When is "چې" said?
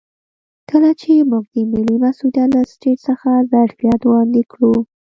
1.01-1.11